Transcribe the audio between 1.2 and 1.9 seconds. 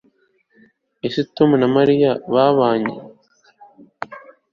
Tom na